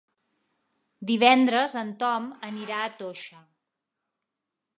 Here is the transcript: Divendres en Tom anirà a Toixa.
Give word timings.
Divendres 1.11 1.75
en 1.81 1.91
Tom 2.05 2.25
anirà 2.49 2.81
a 2.87 2.91
Toixa. 3.03 3.45